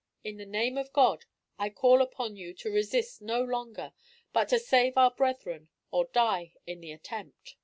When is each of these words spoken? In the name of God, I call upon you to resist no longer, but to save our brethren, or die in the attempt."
In 0.23 0.37
the 0.37 0.47
name 0.47 0.79
of 0.79 0.91
God, 0.93 1.25
I 1.59 1.69
call 1.69 2.01
upon 2.01 2.35
you 2.35 2.55
to 2.55 2.71
resist 2.71 3.21
no 3.21 3.43
longer, 3.43 3.93
but 4.33 4.49
to 4.49 4.57
save 4.57 4.97
our 4.97 5.11
brethren, 5.11 5.69
or 5.91 6.05
die 6.07 6.55
in 6.65 6.81
the 6.81 6.91
attempt." 6.91 7.55